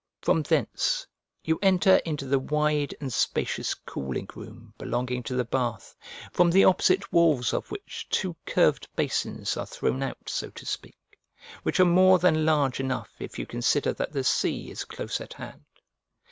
[0.19, 1.05] From thence
[1.43, 5.95] you enter into the wide and spacious cooling room belonging to the bath,
[6.31, 11.19] from the opposite walls of which two curved basins are thrown out, so to speak;
[11.61, 15.33] which are more than large enough if you consider that the sea is close at
[15.33, 15.65] hand.